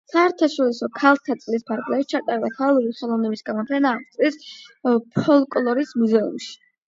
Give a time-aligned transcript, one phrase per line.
[0.11, 4.41] საერთაშორისო ქალთა წლის ფარგლებში ჩატარდა ქალური ხელოვნების გამოფენა ავსტრიის
[5.19, 6.51] ფოლკლორის მუზეუმში.